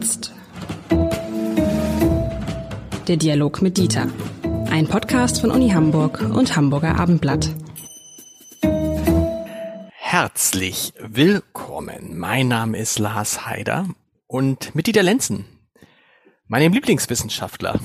[0.00, 0.32] jetzt.
[3.06, 4.08] Der Dialog mit Dieter.
[4.70, 7.50] Ein Podcast von Uni Hamburg und Hamburger Abendblatt.
[9.92, 12.16] Herzlich willkommen.
[12.18, 13.88] Mein Name ist Lars Haider
[14.26, 15.44] und mit Dieter Lenzen,
[16.46, 17.78] meinem Lieblingswissenschaftler.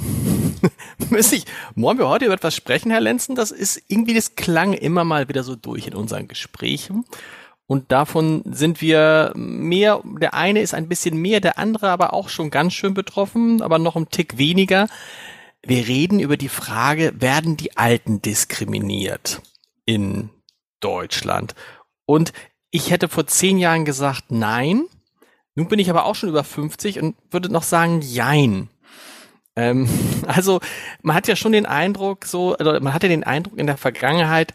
[1.09, 1.45] Müsste ich,
[1.75, 3.35] wollen wir heute über etwas sprechen, Herr Lenzen?
[3.35, 7.03] Das ist irgendwie, das klang immer mal wieder so durch in unseren Gesprächen.
[7.67, 12.29] Und davon sind wir mehr, der eine ist ein bisschen mehr, der andere aber auch
[12.29, 14.87] schon ganz schön betroffen, aber noch ein Tick weniger.
[15.63, 19.41] Wir reden über die Frage, werden die Alten diskriminiert
[19.85, 20.29] in
[20.79, 21.55] Deutschland?
[22.05, 22.33] Und
[22.69, 24.83] ich hätte vor zehn Jahren gesagt, nein.
[25.55, 28.69] Nun bin ich aber auch schon über 50 und würde noch sagen, jein.
[29.55, 29.89] Ähm,
[30.27, 30.59] also
[31.01, 34.53] man hat ja schon den Eindruck, so, oder man hatte den Eindruck in der Vergangenheit,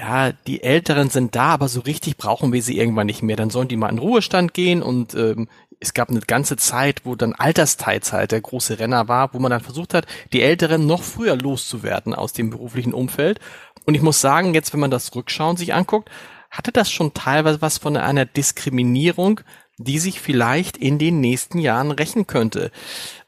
[0.00, 3.36] ja, die Älteren sind da, aber so richtig brauchen wir sie irgendwann nicht mehr.
[3.36, 5.46] Dann sollen die mal in Ruhestand gehen und ähm,
[5.78, 9.60] es gab eine ganze Zeit, wo dann Altersteilzeit der große Renner war, wo man dann
[9.60, 13.40] versucht hat, die Älteren noch früher loszuwerden aus dem beruflichen Umfeld.
[13.84, 16.10] Und ich muss sagen, jetzt, wenn man das rückschauend sich anguckt,
[16.50, 19.42] hatte das schon teilweise was von einer Diskriminierung,
[19.76, 22.70] die sich vielleicht in den nächsten Jahren rächen könnte.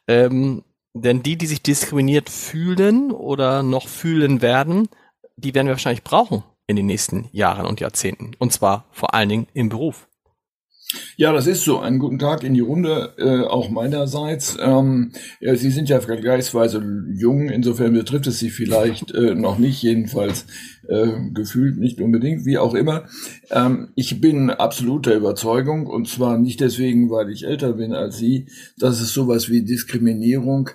[0.08, 0.64] Ähm,
[0.94, 4.88] denn die, die sich diskriminiert fühlen oder noch fühlen werden,
[5.36, 8.32] die werden wir wahrscheinlich brauchen in den nächsten Jahren und Jahrzehnten.
[8.38, 10.08] Und zwar vor allen Dingen im Beruf.
[11.16, 11.78] Ja, das ist so.
[11.78, 14.56] Einen guten Tag in die Runde, äh, auch meinerseits.
[14.60, 16.82] Ähm, ja, Sie sind ja vergleichsweise
[17.14, 20.46] jung, insofern betrifft es Sie vielleicht äh, noch nicht, jedenfalls
[20.88, 23.04] äh, gefühlt nicht unbedingt, wie auch immer.
[23.50, 28.46] Ähm, ich bin absoluter Überzeugung, und zwar nicht deswegen, weil ich älter bin als Sie,
[28.78, 30.70] dass es sowas wie Diskriminierung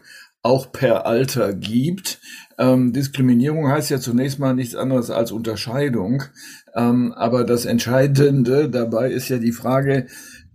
[0.47, 2.21] auch per Alter gibt.
[2.57, 6.23] Ähm, Diskriminierung heißt ja zunächst mal nichts anderes als Unterscheidung.
[6.73, 10.07] Ähm, aber das Entscheidende dabei ist ja die Frage,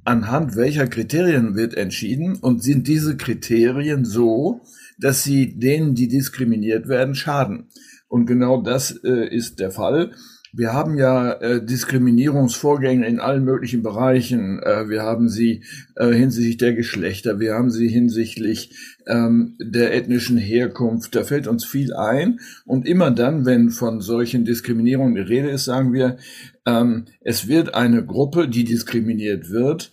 [0.04, 4.62] anhand welcher Kriterien wird entschieden und sind diese Kriterien so,
[4.98, 7.68] dass sie denen, die diskriminiert werden, schaden.
[8.08, 10.12] Und genau das äh, ist der Fall.
[10.54, 14.62] Wir haben ja äh, Diskriminierungsvorgänge in allen möglichen Bereichen.
[14.62, 15.64] Äh, wir haben sie
[15.96, 18.76] äh, hinsichtlich der Geschlechter, wir haben sie hinsichtlich
[19.06, 21.14] ähm, der ethnischen Herkunft.
[21.14, 22.38] Da fällt uns viel ein.
[22.66, 26.18] Und immer dann, wenn von solchen Diskriminierungen die Rede ist, sagen wir,
[26.66, 29.90] ähm, es wird eine Gruppe, die diskriminiert wird,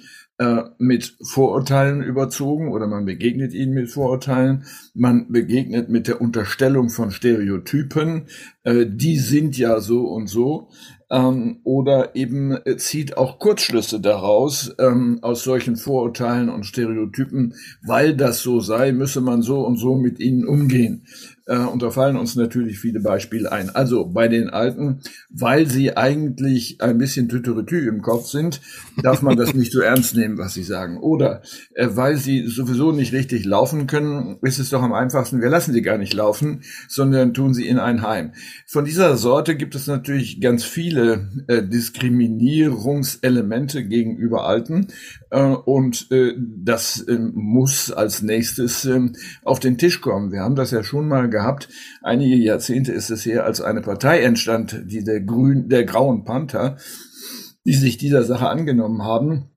[0.77, 4.63] mit Vorurteilen überzogen oder man begegnet ihnen mit Vorurteilen,
[4.93, 8.27] man begegnet mit der Unterstellung von Stereotypen,
[8.63, 10.69] äh, die sind ja so und so,
[11.11, 18.41] ähm, oder eben zieht auch Kurzschlüsse daraus ähm, aus solchen Vorurteilen und Stereotypen, weil das
[18.41, 21.05] so sei, müsse man so und so mit ihnen umgehen.
[21.49, 23.71] Äh, und da fallen uns natürlich viele Beispiele ein.
[23.71, 24.99] Also bei den Alten,
[25.29, 28.61] weil sie eigentlich ein bisschen Tüteretü im Kopf sind,
[29.01, 30.99] darf man das nicht so ernst nehmen, was sie sagen.
[30.99, 31.41] Oder
[31.73, 35.73] äh, weil sie sowieso nicht richtig laufen können, ist es doch am einfachsten, wir lassen
[35.73, 38.33] sie gar nicht laufen, sondern tun sie in ein Heim.
[38.67, 44.89] Von dieser Sorte gibt es natürlich ganz viele äh, Diskriminierungselemente gegenüber Alten.
[45.31, 50.31] Äh, und äh, das äh, muss als nächstes ähm, auf den Tisch kommen.
[50.31, 51.38] Wir haben das ja schon mal gehabt.
[52.01, 56.77] Einige Jahrzehnte ist es her, als eine Partei entstand, die der Grün, der Grauen Panther,
[57.65, 59.49] die sich dieser Sache angenommen haben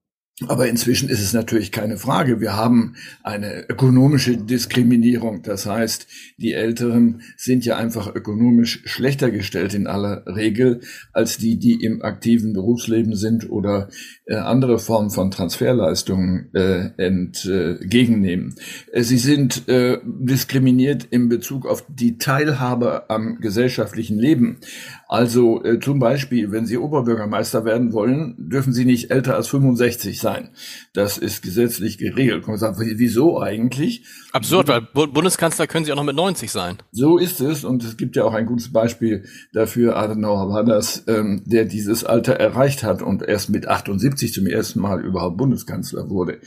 [0.49, 2.41] aber inzwischen ist es natürlich keine Frage.
[2.41, 5.43] Wir haben eine ökonomische Diskriminierung.
[5.43, 6.07] Das heißt,
[6.39, 10.81] die Älteren sind ja einfach ökonomisch schlechter gestellt in aller Regel
[11.13, 13.91] als die, die im aktiven Berufsleben sind oder
[14.25, 18.55] äh, andere Formen von Transferleistungen äh, entgegennehmen.
[18.91, 24.61] Äh, sie sind äh, diskriminiert in Bezug auf die Teilhabe am gesellschaftlichen Leben.
[25.09, 30.22] Also äh, zum Beispiel, wenn Sie Oberbürgermeister werden wollen, dürfen Sie nicht älter als 65
[30.23, 30.51] sein.
[30.95, 32.49] Das ist gesetzlich geregelt.
[32.49, 34.07] Und sagt, wieso eigentlich?
[34.33, 36.79] Absurd, weil Bundeskanzler können Sie auch noch mit 90 sein.
[36.91, 37.65] So ist es.
[37.65, 39.97] Und es gibt ja auch ein gutes Beispiel dafür.
[39.97, 44.81] Adenauer war das, ähm, der dieses Alter erreicht hat und erst mit 78 zum ersten
[44.81, 46.39] Mal überhaupt Bundeskanzler wurde.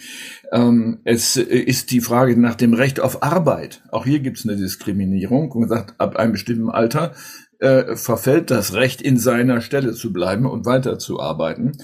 [0.51, 3.83] Ähm, es ist die Frage nach dem Recht auf Arbeit.
[3.91, 5.51] Auch hier gibt es eine Diskriminierung.
[5.51, 7.13] Und man sagt, ab einem bestimmten Alter
[7.59, 11.77] äh, verfällt das Recht, in seiner Stelle zu bleiben und weiterzuarbeiten.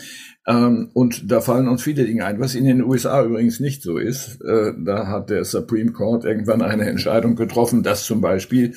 [0.47, 3.97] Ähm, und da fallen uns viele Dinge ein, was in den USA übrigens nicht so
[3.97, 4.41] ist.
[4.41, 8.73] Äh, da hat der Supreme Court irgendwann eine Entscheidung getroffen, dass zum Beispiel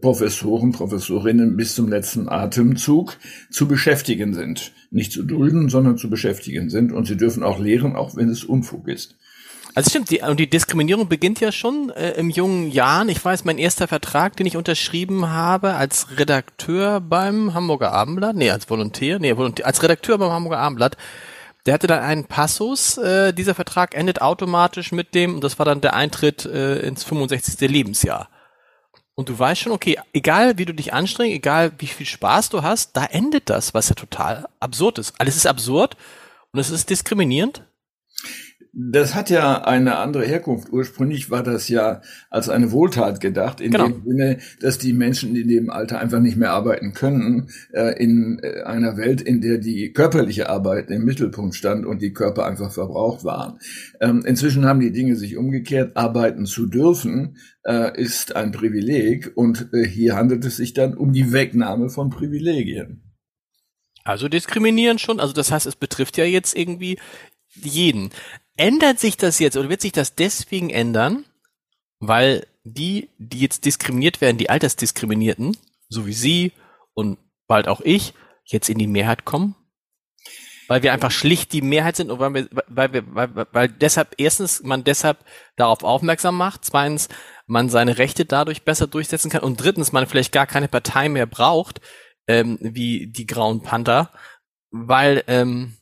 [0.00, 3.18] Professoren, Professorinnen bis zum letzten Atemzug
[3.50, 4.72] zu beschäftigen sind.
[4.90, 6.92] Nicht zu dulden, sondern zu beschäftigen sind.
[6.92, 9.16] Und sie dürfen auch lehren, auch wenn es Unfug ist.
[9.74, 13.08] Also stimmt, die, und die Diskriminierung beginnt ja schon äh, im jungen Jahren.
[13.08, 18.50] Ich weiß, mein erster Vertrag, den ich unterschrieben habe als Redakteur beim Hamburger Abendblatt, nee,
[18.50, 20.98] als Volontär, nee, Volontär, als Redakteur beim Hamburger Abendblatt,
[21.64, 25.64] der hatte dann einen Passus, äh, dieser Vertrag endet automatisch mit dem, und das war
[25.64, 27.68] dann der Eintritt äh, ins 65.
[27.70, 28.28] Lebensjahr.
[29.14, 32.62] Und du weißt schon, okay, egal wie du dich anstrengst, egal wie viel Spaß du
[32.62, 35.14] hast, da endet das, was ja total absurd ist.
[35.18, 35.96] Alles ist absurd
[36.50, 37.62] und es ist diskriminierend.
[38.74, 40.72] Das hat ja eine andere Herkunft.
[40.72, 43.88] Ursprünglich war das ja als eine Wohltat gedacht, in genau.
[43.88, 48.40] dem Sinne, dass die Menschen in dem Alter einfach nicht mehr arbeiten können, äh, in
[48.42, 52.72] äh, einer Welt, in der die körperliche Arbeit im Mittelpunkt stand und die Körper einfach
[52.72, 53.58] verbraucht waren.
[54.00, 55.94] Ähm, inzwischen haben die Dinge sich umgekehrt.
[55.98, 61.12] Arbeiten zu dürfen äh, ist ein Privileg und äh, hier handelt es sich dann um
[61.12, 63.02] die Wegnahme von Privilegien.
[64.04, 66.96] Also diskriminieren schon, also das heißt, es betrifft ja jetzt irgendwie
[67.54, 68.10] jeden.
[68.56, 71.24] Ändert sich das jetzt oder wird sich das deswegen ändern,
[72.00, 75.56] weil die, die jetzt diskriminiert werden, die Altersdiskriminierten,
[75.88, 76.52] so wie Sie
[76.94, 78.14] und bald auch ich,
[78.44, 79.54] jetzt in die Mehrheit kommen?
[80.68, 84.14] Weil wir einfach schlicht die Mehrheit sind und weil wir, weil wir, weil, weil deshalb
[84.18, 85.18] erstens man deshalb
[85.56, 87.08] darauf aufmerksam macht, zweitens
[87.46, 91.26] man seine Rechte dadurch besser durchsetzen kann und drittens man vielleicht gar keine Partei mehr
[91.26, 91.80] braucht,
[92.26, 94.10] ähm, wie die Grauen Panther,
[94.70, 95.76] weil ähm,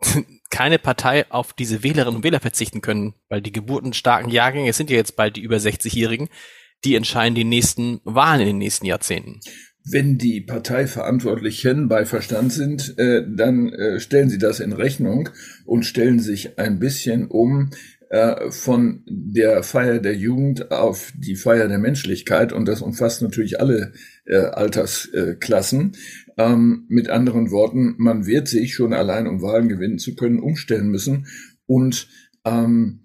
[0.50, 4.96] keine Partei auf diese Wählerinnen und Wähler verzichten können, weil die geburtenstarken Jahrgänge sind ja
[4.96, 6.28] jetzt bald die über 60-Jährigen,
[6.84, 9.40] die entscheiden die nächsten Wahlen in den nächsten Jahrzehnten.
[9.90, 15.30] Wenn die Parteiverantwortlichen bei Verstand sind, äh, dann äh, stellen sie das in Rechnung
[15.64, 17.70] und stellen sich ein bisschen um
[18.10, 23.60] äh, von der Feier der Jugend auf die Feier der Menschlichkeit und das umfasst natürlich
[23.60, 23.92] alle
[24.26, 25.92] äh, Altersklassen.
[26.38, 30.88] Ähm, mit anderen Worten, man wird sich schon allein, um Wahlen gewinnen zu können, umstellen
[30.88, 31.26] müssen
[31.66, 32.08] und
[32.44, 33.00] ähm,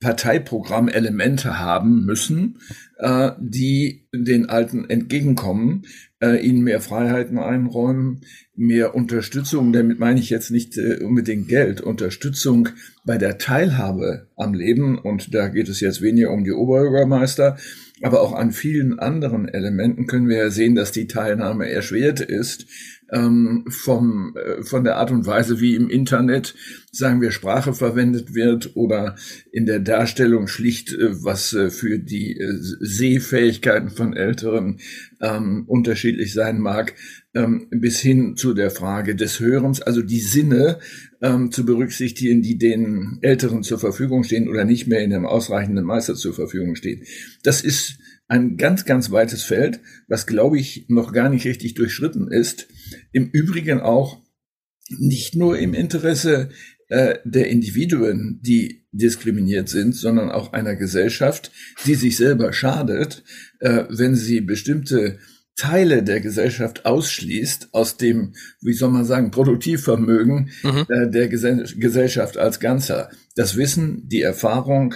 [0.00, 2.58] Parteiprogrammelemente haben müssen,
[2.98, 5.82] äh, die den Alten entgegenkommen,
[6.20, 8.20] äh, ihnen mehr Freiheiten einräumen,
[8.54, 12.68] mehr Unterstützung, damit meine ich jetzt nicht äh, unbedingt Geld, Unterstützung
[13.04, 17.56] bei der Teilhabe am Leben, und da geht es jetzt weniger um die Oberbürgermeister,
[18.02, 22.66] aber auch an vielen anderen Elementen können wir ja sehen, dass die Teilnahme erschwert ist
[23.10, 26.54] ähm, vom, äh, von der Art und Weise, wie im Internet,
[26.90, 29.16] sagen wir, Sprache verwendet wird oder
[29.52, 34.80] in der Darstellung schlicht, äh, was äh, für die äh, Sehfähigkeiten von Älteren
[35.20, 36.94] ähm, unterschiedlich sein mag,
[37.34, 40.78] ähm, bis hin zu der Frage des Hörens, also die Sinne
[41.20, 45.84] ähm, zu berücksichtigen, die den Älteren zur Verfügung stehen oder nicht mehr in einem ausreichenden
[45.84, 47.02] Meister zur Verfügung stehen.
[47.42, 47.98] Das ist
[48.28, 52.68] ein ganz, ganz weites Feld, was, glaube ich, noch gar nicht richtig durchschritten ist.
[53.12, 54.22] Im Übrigen auch
[54.88, 56.50] nicht nur im Interesse
[56.88, 61.50] äh, der Individuen, die diskriminiert sind, sondern auch einer Gesellschaft,
[61.84, 63.24] die sich selber schadet,
[63.60, 65.18] äh, wenn sie bestimmte
[65.56, 70.86] Teile der Gesellschaft ausschließt aus dem, wie soll man sagen, Produktivvermögen mhm.
[70.88, 73.10] äh, der Gesellschaft als Ganzer.
[73.34, 74.94] Das Wissen, die Erfahrung,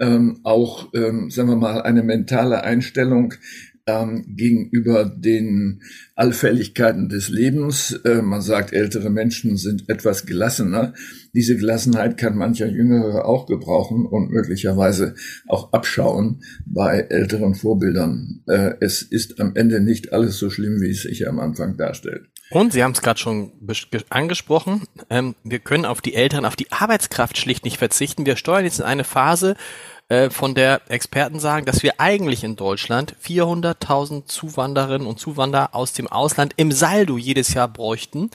[0.00, 3.34] ähm, auch, ähm, sagen wir mal, eine mentale Einstellung
[3.88, 5.82] ähm, gegenüber den
[6.14, 7.92] Allfälligkeiten des Lebens.
[8.04, 10.92] Äh, man sagt, ältere Menschen sind etwas gelassener.
[11.32, 15.14] Diese Gelassenheit kann mancher Jüngere auch gebrauchen und möglicherweise
[15.46, 18.42] auch abschauen bei älteren Vorbildern.
[18.46, 22.28] Äh, es ist am Ende nicht alles so schlimm, wie es sich am Anfang darstellt.
[22.50, 23.52] Und Sie haben es gerade schon
[24.08, 28.24] angesprochen, ähm, wir können auf die Älteren, auf die Arbeitskraft schlicht nicht verzichten.
[28.24, 29.54] Wir steuern jetzt in eine Phase,
[30.08, 35.92] äh, von der Experten sagen, dass wir eigentlich in Deutschland 400.000 Zuwanderinnen und Zuwanderer aus
[35.92, 38.30] dem Ausland im Saldo jedes Jahr bräuchten,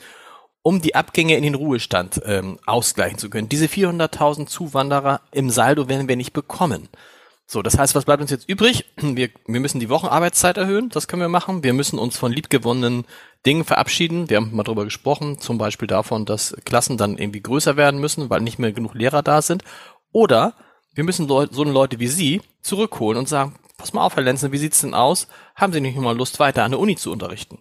[0.62, 3.48] um die Abgänge in den Ruhestand ähm, ausgleichen zu können.
[3.48, 6.88] Diese 400.000 Zuwanderer im Saldo werden wir nicht bekommen.
[7.46, 8.86] So, das heißt, was bleibt uns jetzt übrig?
[8.96, 11.62] Wir, wir müssen die Wochenarbeitszeit erhöhen, das können wir machen.
[11.62, 13.04] Wir müssen uns von liebgewonnenen
[13.44, 14.30] Dingen verabschieden.
[14.30, 18.30] Wir haben mal drüber gesprochen, zum Beispiel davon, dass Klassen dann irgendwie größer werden müssen,
[18.30, 19.62] weil nicht mehr genug Lehrer da sind.
[20.12, 20.54] Oder
[20.94, 24.52] wir müssen Leut, so Leute wie Sie zurückholen und sagen, pass mal auf, Herr Lenzen,
[24.52, 25.28] wie sieht's denn aus?
[25.54, 27.58] Haben Sie nicht mal Lust, weiter an der Uni zu unterrichten?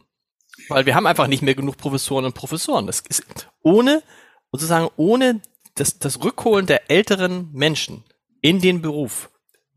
[0.70, 2.88] Weil wir haben einfach nicht mehr genug Professoren und Professoren.
[2.88, 3.26] Das ist
[3.62, 4.04] ohne,
[4.52, 5.42] sozusagen ohne
[5.76, 8.04] das, das Rückholen der älteren Menschen
[8.42, 9.30] in den Beruf,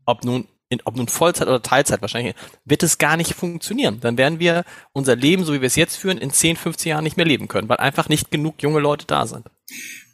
[0.05, 2.35] ob nun in, ob nun Vollzeit oder Teilzeit wahrscheinlich,
[2.65, 3.99] wird es gar nicht funktionieren.
[4.01, 7.03] Dann werden wir unser Leben, so wie wir es jetzt führen, in 10, 15 Jahren
[7.03, 9.45] nicht mehr leben können, weil einfach nicht genug junge Leute da sind.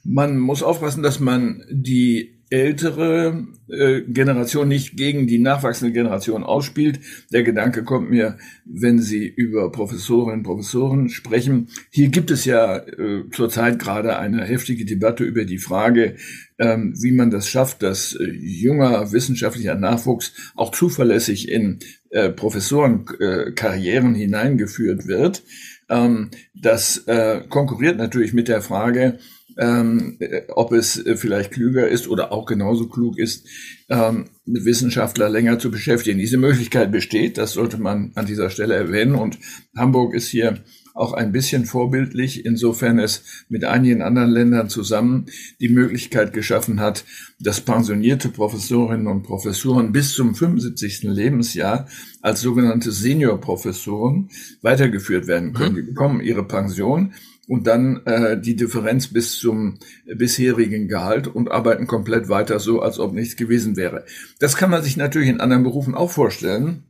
[0.03, 6.99] Man muss aufpassen, dass man die ältere äh, Generation nicht gegen die nachwachsende Generation ausspielt.
[7.31, 11.69] Der Gedanke kommt mir, wenn Sie über Professorinnen und Professoren sprechen.
[11.89, 16.15] Hier gibt es ja äh, zurzeit gerade eine heftige Debatte über die Frage,
[16.59, 21.79] ähm, wie man das schafft, dass äh, junger wissenschaftlicher Nachwuchs auch zuverlässig in
[22.11, 25.41] äh, Professorenkarrieren hineingeführt wird.
[25.89, 29.17] Ähm, das äh, konkurriert natürlich mit der Frage,
[29.57, 30.17] ähm,
[30.49, 33.47] ob es äh, vielleicht klüger ist oder auch genauso klug ist,
[33.89, 36.19] ähm, Wissenschaftler länger zu beschäftigen.
[36.19, 39.15] Diese Möglichkeit besteht, das sollte man an dieser Stelle erwähnen.
[39.15, 39.39] Und
[39.75, 45.25] Hamburg ist hier auch ein bisschen vorbildlich, insofern es mit einigen anderen Ländern zusammen
[45.59, 47.03] die Möglichkeit geschaffen hat,
[47.39, 51.03] dass pensionierte Professorinnen und Professoren bis zum 75.
[51.03, 51.87] Lebensjahr
[52.21, 54.29] als sogenannte Seniorprofessoren
[54.61, 55.73] weitergeführt werden können.
[55.73, 55.77] Mhm.
[55.77, 57.13] Die bekommen ihre Pension
[57.47, 62.99] und dann äh, die Differenz bis zum bisherigen Gehalt und arbeiten komplett weiter so, als
[62.99, 64.05] ob nichts gewesen wäre.
[64.39, 66.83] Das kann man sich natürlich in anderen Berufen auch vorstellen.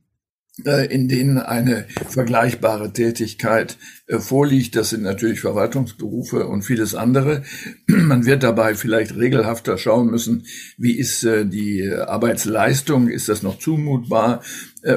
[0.66, 4.76] Äh, in denen eine vergleichbare Tätigkeit äh, vorliegt.
[4.76, 7.42] Das sind natürlich Verwaltungsberufe und vieles andere.
[7.88, 10.46] Man wird dabei vielleicht regelhafter schauen müssen,
[10.78, 14.44] wie ist äh, die Arbeitsleistung, ist das noch zumutbar?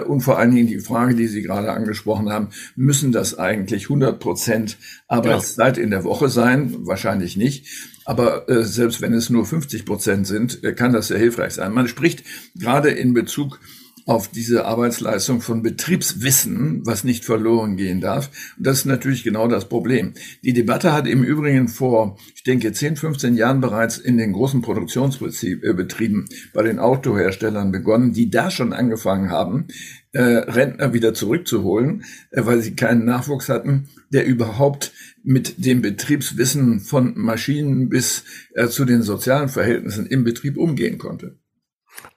[0.08, 4.18] Und vor allen Dingen die Frage, die Sie gerade angesprochen haben, müssen das eigentlich 100
[4.18, 6.74] Prozent Arbeitszeit in der Woche sein?
[6.80, 7.68] Wahrscheinlich nicht.
[8.04, 11.72] Aber äh, selbst wenn es nur 50 Prozent sind, kann das sehr hilfreich sein.
[11.72, 12.24] Man spricht
[12.56, 13.60] gerade in Bezug
[14.06, 18.30] auf diese Arbeitsleistung von Betriebswissen, was nicht verloren gehen darf.
[18.56, 20.14] Und das ist natürlich genau das Problem.
[20.44, 24.62] Die Debatte hat im Übrigen vor, ich denke, 10, 15 Jahren bereits in den großen
[24.62, 29.66] Produktionsbetrieben bei den Autoherstellern begonnen, die da schon angefangen haben,
[30.12, 34.92] äh, Rentner wieder zurückzuholen, äh, weil sie keinen Nachwuchs hatten, der überhaupt
[35.24, 38.22] mit dem Betriebswissen von Maschinen bis
[38.54, 41.36] äh, zu den sozialen Verhältnissen im Betrieb umgehen konnte.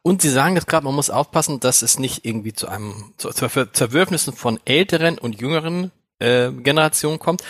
[0.02, 3.30] Und Sie sagen das gerade, man muss aufpassen, dass es nicht irgendwie zu einem zu,
[3.30, 7.44] zu Zerwürfnissen von älteren und jüngeren äh, Generationen kommt.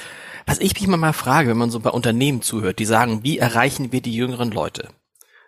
[0.46, 3.92] Was ich mich mal frage, wenn man so bei Unternehmen zuhört, die sagen, wie erreichen
[3.92, 4.90] wir die jüngeren Leute?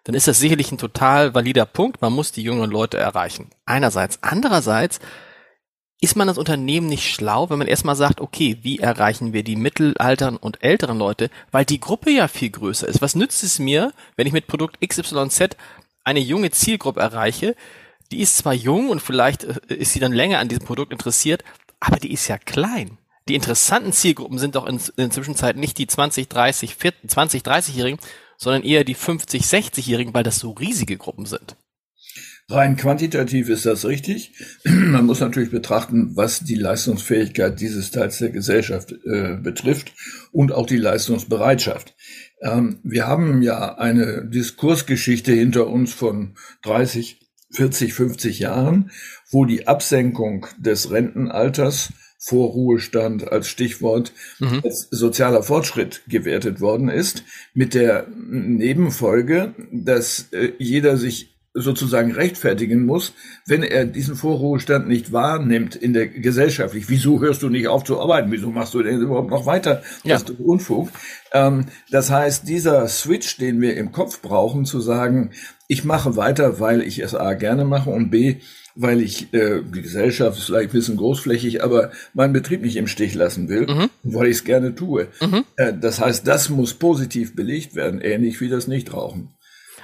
[0.03, 2.01] Dann ist das sicherlich ein total valider Punkt.
[2.01, 3.49] Man muss die jüngeren Leute erreichen.
[3.65, 4.19] Einerseits.
[4.21, 4.99] Andererseits
[6.01, 9.55] ist man als Unternehmen nicht schlau, wenn man erstmal sagt, okay, wie erreichen wir die
[9.55, 13.03] mittelalteren und älteren Leute, weil die Gruppe ja viel größer ist.
[13.03, 15.55] Was nützt es mir, wenn ich mit Produkt XYZ
[16.11, 17.55] eine junge Zielgruppe erreiche,
[18.11, 21.43] die ist zwar jung und vielleicht äh, ist sie dann länger an diesem Produkt interessiert,
[21.79, 22.97] aber die ist ja klein.
[23.27, 27.43] Die interessanten Zielgruppen sind doch in, in der Zwischenzeit nicht die 20, 30, 40, 20,
[27.43, 27.99] 30-Jährigen,
[28.37, 31.55] sondern eher die 50, 60-Jährigen, weil das so riesige Gruppen sind.
[32.49, 34.33] Rein quantitativ ist das richtig.
[34.65, 39.93] Man muss natürlich betrachten, was die Leistungsfähigkeit dieses Teils der Gesellschaft äh, betrifft
[40.31, 41.95] und auch die Leistungsbereitschaft.
[42.41, 47.19] Ähm, wir haben ja eine Diskursgeschichte hinter uns von 30,
[47.51, 48.91] 40, 50 Jahren,
[49.29, 54.61] wo die Absenkung des Rentenalters vor Ruhestand als Stichwort mhm.
[54.63, 62.85] als sozialer Fortschritt gewertet worden ist, mit der Nebenfolge, dass äh, jeder sich sozusagen rechtfertigen
[62.85, 63.13] muss,
[63.45, 66.89] wenn er diesen Vorruhestand nicht wahrnimmt in der gesellschaftlich.
[66.89, 68.31] Wieso hörst du nicht auf zu arbeiten?
[68.31, 69.83] Wieso machst du denn überhaupt noch weiter?
[70.03, 70.17] Ja.
[70.17, 70.89] Das ist Unfug.
[71.33, 75.31] Ähm, das heißt, dieser Switch, den wir im Kopf brauchen, zu sagen,
[75.67, 78.37] ich mache weiter, weil ich es A gerne mache und B,
[78.75, 82.87] weil ich äh, die Gesellschaft ist vielleicht ein bisschen großflächig, aber meinen Betrieb nicht im
[82.87, 83.89] Stich lassen will, mhm.
[84.03, 85.09] weil ich es gerne tue.
[85.19, 85.43] Mhm.
[85.57, 89.29] Äh, das heißt, das muss positiv belegt werden, ähnlich wie das Nichtrauchen.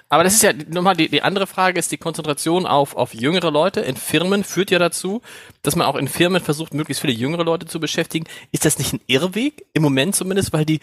[0.10, 3.52] Aber das ist ja nochmal die, die andere Frage ist die Konzentration auf, auf jüngere
[3.52, 5.22] Leute in Firmen führt ja dazu,
[5.64, 8.26] dass man auch in Firmen versucht, möglichst viele jüngere Leute zu beschäftigen.
[8.52, 9.66] Ist das nicht ein Irrweg?
[9.74, 10.80] Im Moment zumindest, weil die,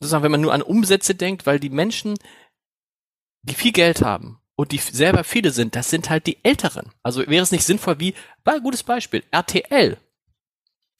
[0.00, 2.18] sozusagen, wenn man nur an Umsätze denkt, weil die Menschen,
[3.42, 6.92] die viel Geld haben und die selber viele sind, das sind halt die Älteren.
[7.02, 8.14] Also wäre es nicht sinnvoll wie,
[8.44, 9.98] war ein gutes Beispiel, RTL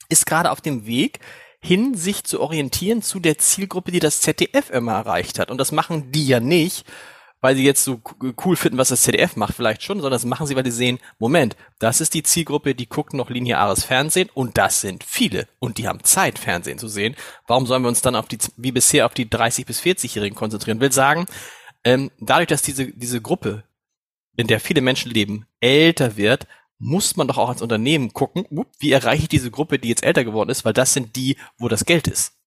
[0.09, 1.19] ist gerade auf dem Weg,
[1.59, 5.49] hin, sich zu orientieren zu der Zielgruppe, die das ZDF immer erreicht hat.
[5.49, 6.85] Und das machen die ja nicht,
[7.43, 7.99] weil sie jetzt so
[8.45, 10.99] cool finden, was das ZDF macht, vielleicht schon, sondern das machen sie, weil sie sehen,
[11.19, 15.77] Moment, das ist die Zielgruppe, die guckt noch lineares Fernsehen und das sind viele und
[15.77, 17.17] die haben Zeit, Fernsehen zu sehen.
[17.45, 20.79] Warum sollen wir uns dann auf die, wie bisher, auf die 30- bis 40-Jährigen konzentrieren?
[20.79, 21.25] Will sagen,
[21.83, 23.65] ähm, dadurch, dass diese, diese Gruppe,
[24.37, 26.47] in der viele Menschen leben, älter wird,
[26.79, 28.45] muss man doch auch als Unternehmen gucken,
[28.79, 31.67] wie erreiche ich diese Gruppe, die jetzt älter geworden ist, weil das sind die, wo
[31.67, 32.37] das Geld ist.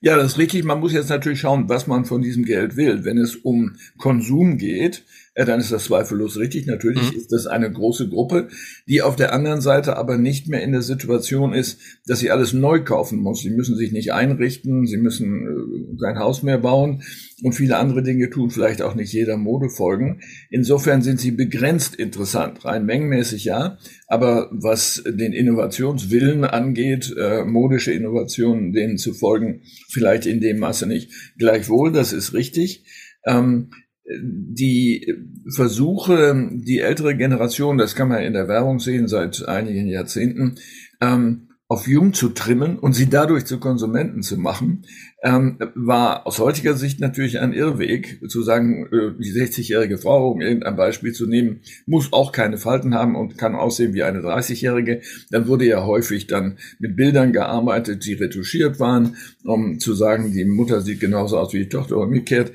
[0.00, 0.64] Ja, das ist richtig.
[0.64, 3.04] Man muss jetzt natürlich schauen, was man von diesem Geld will.
[3.04, 5.04] Wenn es um Konsum geht,
[5.36, 6.66] äh, dann ist das zweifellos richtig.
[6.66, 7.18] Natürlich mhm.
[7.18, 8.48] ist das eine große Gruppe,
[8.88, 12.54] die auf der anderen Seite aber nicht mehr in der Situation ist, dass sie alles
[12.54, 13.42] neu kaufen muss.
[13.42, 17.02] Sie müssen sich nicht einrichten, sie müssen äh, kein Haus mehr bauen
[17.42, 20.20] und viele andere Dinge tun, vielleicht auch nicht jeder Mode folgen.
[20.48, 23.76] Insofern sind sie begrenzt interessant, rein mengenmäßig ja,
[24.08, 30.86] aber was den Innovationswillen angeht, äh, modische Innovationen, denen zu folgen, vielleicht in dem Maße
[30.86, 31.10] nicht.
[31.36, 32.86] Gleichwohl, das ist richtig.
[33.26, 33.70] Ähm,
[34.08, 35.14] die
[35.48, 40.56] Versuche, die ältere Generation, das kann man in der Werbung sehen seit einigen Jahrzehnten,
[41.00, 44.84] ähm, auf jung zu trimmen und sie dadurch zu Konsumenten zu machen,
[45.24, 50.40] ähm, war aus heutiger Sicht natürlich ein Irrweg, zu sagen, äh, die 60-jährige Frau, um
[50.40, 55.00] irgendein Beispiel zu nehmen, muss auch keine Falten haben und kann aussehen wie eine 30-jährige.
[55.30, 60.44] Dann wurde ja häufig dann mit Bildern gearbeitet, die retuschiert waren, um zu sagen, die
[60.44, 62.52] Mutter sieht genauso aus wie die Tochter umgekehrt.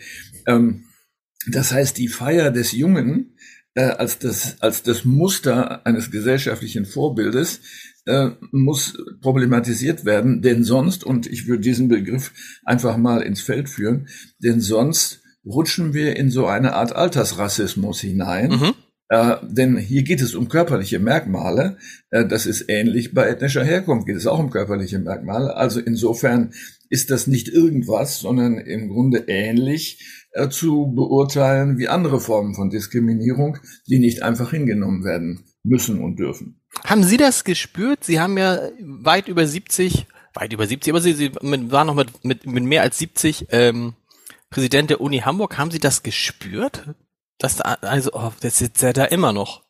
[0.48, 0.86] Ähm,
[1.48, 3.36] das heißt, die Feier des Jungen
[3.74, 7.62] äh, als, das, als das Muster eines gesellschaftlichen Vorbildes
[8.06, 13.70] äh, muss problematisiert werden, denn sonst, und ich würde diesen Begriff einfach mal ins Feld
[13.70, 14.08] führen,
[14.40, 18.52] denn sonst rutschen wir in so eine Art Altersrassismus hinein.
[18.52, 18.74] Mhm.
[19.10, 21.78] Äh, denn hier geht es um körperliche Merkmale.
[22.12, 25.56] Äh, das ist ähnlich bei ethnischer Herkunft, geht es auch um körperliche Merkmale.
[25.56, 26.54] Also insofern
[26.90, 32.70] ist das nicht irgendwas, sondern im Grunde ähnlich äh, zu beurteilen wie andere Formen von
[32.70, 33.58] Diskriminierung,
[33.88, 36.62] die nicht einfach hingenommen werden müssen und dürfen.
[36.86, 38.04] Haben Sie das gespürt?
[38.04, 42.24] Sie haben ja weit über 70, weit über 70, aber Sie, Sie waren noch mit,
[42.24, 43.94] mit, mit mehr als 70 ähm,
[44.50, 45.58] Präsident der Uni Hamburg.
[45.58, 46.96] Haben Sie das gespürt?
[47.38, 49.64] Dass da, also, oh, das sitzt ja da immer noch.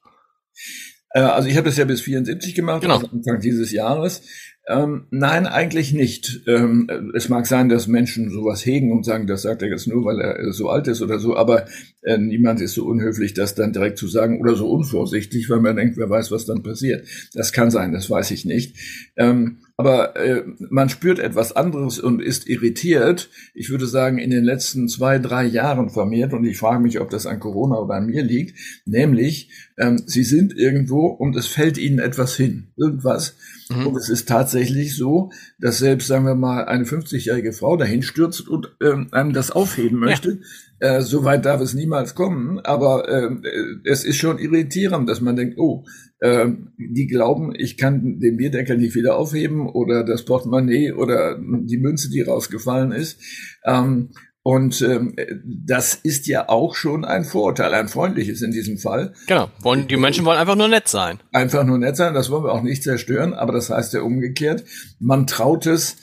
[1.14, 2.96] Äh, also ich habe das ja bis 74 gemacht, genau.
[2.96, 4.22] also Anfang dieses Jahres.
[4.68, 6.42] Ähm, nein, eigentlich nicht.
[6.46, 10.06] Ähm, es mag sein, dass Menschen sowas hegen und sagen, das sagt er jetzt nur,
[10.06, 11.66] weil er so alt ist oder so, aber
[12.04, 15.76] äh, niemand ist so unhöflich, das dann direkt zu sagen oder so unvorsichtig, weil man
[15.76, 17.08] denkt, wer weiß, was dann passiert.
[17.34, 18.76] Das kann sein, das weiß ich nicht.
[19.18, 23.32] Ähm, aber äh, man spürt etwas anderes und ist irritiert.
[23.56, 27.10] Ich würde sagen, in den letzten zwei, drei Jahren vermehrt, und ich frage mich, ob
[27.10, 29.50] das an Corona oder an mir liegt, nämlich,
[29.80, 33.36] ähm, sie sind irgendwo und es fällt ihnen etwas hin, irgendwas.
[33.76, 33.88] Mhm.
[33.88, 38.48] Und es ist tatsächlich so, dass selbst, sagen wir mal, eine 50-jährige Frau dahin stürzt
[38.48, 40.40] und ähm, einem das aufheben möchte.
[40.82, 40.98] Ja.
[40.98, 43.30] Äh, so weit darf es niemals kommen, aber äh,
[43.84, 45.86] es ist schon irritierend, dass man denkt, oh,
[46.22, 51.78] ähm, die glauben, ich kann den Bierdeckel nicht wieder aufheben oder das Portemonnaie oder die
[51.78, 53.20] Münze, die rausgefallen ist.
[53.64, 54.10] Ähm,
[54.44, 59.14] und ähm, das ist ja auch schon ein Vorurteil, ein freundliches in diesem Fall.
[59.28, 59.52] Genau.
[59.62, 61.20] Wollen, die Menschen wollen einfach nur nett sein.
[61.32, 64.64] Einfach nur nett sein, das wollen wir auch nicht zerstören, aber das heißt ja umgekehrt,
[65.00, 65.98] man traut es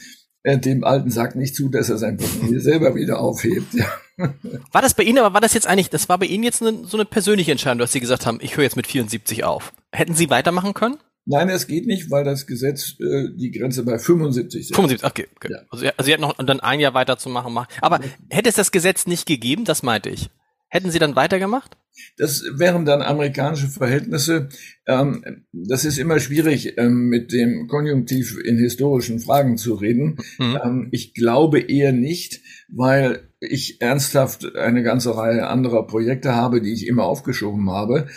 [0.44, 3.74] äh, dem alten Sack nicht zu, dass er sein Portemonnaie selber wieder aufhebt.
[3.74, 3.86] Ja.
[4.72, 6.84] War das bei Ihnen, aber war das jetzt eigentlich, das war bei Ihnen jetzt eine,
[6.84, 9.72] so eine persönliche Entscheidung, dass Sie gesagt haben, ich höre jetzt mit 74 auf.
[9.92, 10.96] Hätten Sie weitermachen können?
[11.30, 14.74] Nein, es geht nicht, weil das Gesetz äh, die Grenze bei 75 ist.
[14.74, 15.26] 75, okay.
[15.36, 15.52] okay.
[15.52, 15.58] Ja.
[15.68, 17.52] Also, also Sie hätten noch dann ein Jahr weiterzumachen.
[17.52, 17.68] Machen.
[17.82, 20.30] Aber hätte es das Gesetz nicht gegeben, das meinte ich.
[20.68, 21.76] Hätten Sie dann weitergemacht?
[22.16, 24.48] Das wären dann amerikanische Verhältnisse.
[24.86, 30.16] Ähm, das ist immer schwierig, ähm, mit dem Konjunktiv in historischen Fragen zu reden.
[30.38, 30.58] Mhm.
[30.62, 36.72] Ähm, ich glaube eher nicht, weil ich ernsthaft eine ganze Reihe anderer Projekte habe, die
[36.72, 38.08] ich immer aufgeschoben habe.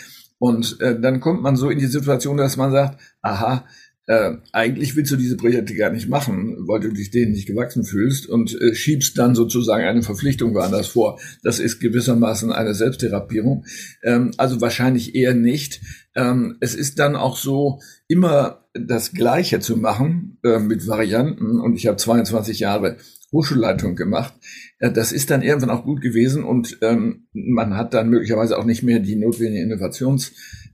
[0.42, 3.64] Und äh, dann kommt man so in die Situation, dass man sagt, aha,
[4.08, 7.84] äh, eigentlich willst du diese Projekte gar nicht machen, weil du dich denen nicht gewachsen
[7.84, 11.20] fühlst und äh, schiebst dann sozusagen eine Verpflichtung woanders vor.
[11.44, 13.66] Das ist gewissermaßen eine Selbsttherapierung.
[14.02, 15.80] Ähm, also wahrscheinlich eher nicht.
[16.16, 17.78] Ähm, es ist dann auch so,
[18.12, 21.60] immer das Gleiche zu machen äh, mit Varianten.
[21.60, 22.98] Und ich habe 22 Jahre
[23.32, 24.34] Hochschulleitung gemacht.
[24.78, 28.64] Äh, das ist dann irgendwann auch gut gewesen und ähm, man hat dann möglicherweise auch
[28.64, 30.32] nicht mehr die notwendigen Innovations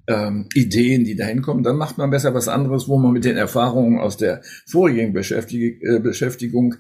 [0.09, 4.01] ähm, die da hinkommen, dann macht man besser was anderes, wo man mit den Erfahrungen
[4.01, 6.77] aus der vorigen Beschäftig äh, Beschäftigung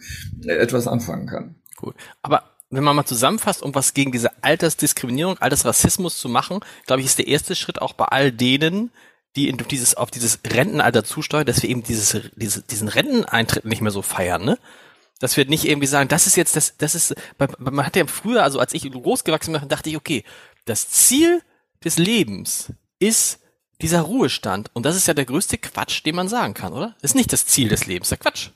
[0.47, 1.55] äh, etwas anfangen kann.
[1.77, 1.95] Gut.
[2.23, 7.07] Aber wenn man mal zusammenfasst, um was gegen diese Altersdiskriminierung, Altersrassismus zu machen, glaube ich,
[7.07, 8.91] ist der erste Schritt auch bei all denen,
[9.39, 13.81] die in dieses, auf dieses Rentenalter zusteuern, dass wir eben dieses, diese, diesen Renteneintritt nicht
[13.81, 14.59] mehr so feiern, ne?
[15.21, 17.15] Dass wir nicht irgendwie sagen, das ist jetzt, das, das ist,
[17.59, 20.25] man hat ja früher, also als ich großgewachsen bin, dachte ich, okay,
[20.65, 21.43] das Ziel
[21.85, 23.41] des Lebens ist
[23.81, 24.71] dieser Ruhestand.
[24.75, 26.97] Und das ist ja der größte Quatsch, den man sagen kann, oder?
[27.01, 28.51] Das ist nicht das Ziel des Lebens, der Quatsch.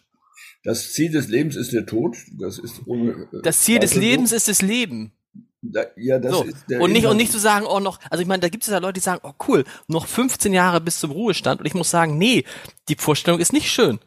[0.64, 2.16] Das Ziel des Lebens ist der Tod.
[2.38, 5.12] Das ist ohne, äh, Das Ziel des Lebens ist das Leben.
[5.64, 6.42] Da, ja, das so.
[6.42, 8.64] ist der und nicht und nicht zu sagen, oh noch, also ich meine, da gibt
[8.64, 11.60] es ja Leute, die sagen, oh cool, noch 15 Jahre bis zum Ruhestand.
[11.60, 12.44] Und ich muss sagen, nee,
[12.88, 14.00] die Vorstellung ist nicht schön.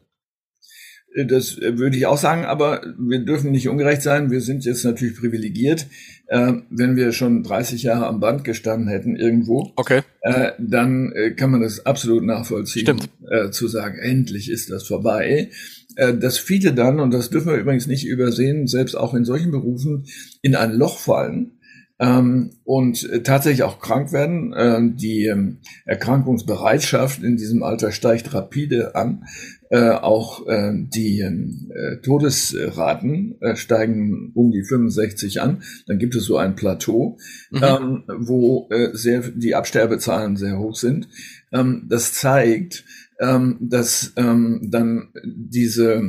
[1.28, 4.32] Das würde ich auch sagen, aber wir dürfen nicht ungerecht sein.
[4.32, 5.88] Wir sind jetzt natürlich privilegiert.
[6.28, 10.02] Äh, wenn wir schon 30 Jahre am Band gestanden hätten irgendwo, okay.
[10.22, 13.10] äh, dann äh, kann man das absolut nachvollziehen, Stimmt.
[13.30, 15.52] Äh, zu sagen, endlich ist das vorbei.
[15.96, 19.52] Äh, dass viele dann, und das dürfen wir übrigens nicht übersehen, selbst auch in solchen
[19.52, 20.06] Berufen
[20.42, 21.56] in ein Loch fallen,
[21.98, 24.54] ähm, und tatsächlich auch krank werden.
[24.54, 29.24] Äh, die ähm, Erkrankungsbereitschaft in diesem Alter steigt rapide an.
[29.70, 35.64] Äh, auch äh, die äh, Todesraten äh, steigen um die 65 an.
[35.88, 37.18] Dann gibt es so ein Plateau,
[37.50, 37.64] mhm.
[37.64, 41.08] ähm, wo äh, sehr die Absterbezahlen sehr hoch sind.
[41.52, 42.84] Ähm, das zeigt,
[43.20, 46.04] ähm, dass ähm, dann diese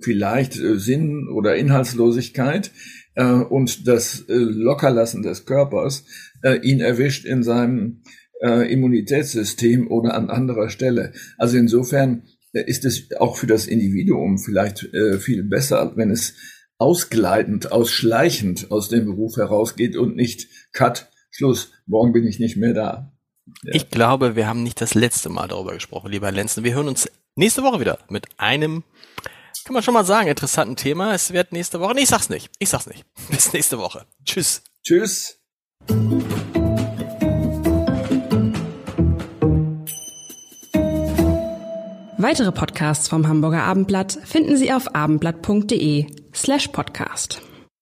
[0.00, 2.70] vielleicht äh, Sinn- oder Inhaltslosigkeit
[3.14, 6.04] äh, und das äh, Lockerlassen des Körpers
[6.42, 8.02] äh, ihn erwischt in seinem
[8.42, 11.12] äh, Immunitätssystem oder an anderer Stelle.
[11.38, 16.34] Also insofern äh, ist es auch für das Individuum vielleicht äh, viel besser, wenn es
[16.78, 22.74] ausgleitend, ausschleichend aus dem Beruf herausgeht und nicht Cut, Schluss, morgen bin ich nicht mehr
[22.74, 23.12] da.
[23.64, 23.74] Ja.
[23.74, 26.64] Ich glaube, wir haben nicht das letzte Mal darüber gesprochen, lieber Herr Lenzen.
[26.64, 28.84] Wir hören uns nächste Woche wieder mit einem
[29.64, 31.14] kann man schon mal sagen, interessanten Thema.
[31.14, 31.94] Es wird nächste Woche.
[31.94, 32.50] Nee, ich sag's nicht.
[32.58, 33.04] Ich sag's nicht.
[33.30, 34.06] Bis nächste Woche.
[34.24, 34.62] Tschüss.
[34.82, 35.38] Tschüss.
[42.18, 47.42] Weitere Podcasts vom Hamburger Abendblatt finden Sie auf abendblatt.de slash podcast.